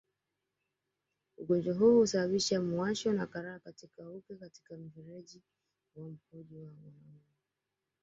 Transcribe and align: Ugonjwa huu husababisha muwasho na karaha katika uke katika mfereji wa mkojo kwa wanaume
Ugonjwa 1.37 1.73
huu 1.75 1.99
husababisha 1.99 2.61
muwasho 2.61 3.13
na 3.13 3.25
karaha 3.27 3.59
katika 3.59 4.09
uke 4.09 4.35
katika 4.35 4.75
mfereji 4.77 5.41
wa 5.95 6.03
mkojo 6.09 6.49
kwa 6.55 6.59
wanaume 6.87 7.21